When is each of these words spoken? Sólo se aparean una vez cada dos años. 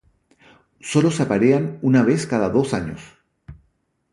Sólo 0.79 1.11
se 1.11 1.21
aparean 1.21 1.77
una 1.83 2.01
vez 2.01 2.25
cada 2.25 2.49
dos 2.49 2.73
años. 2.73 3.01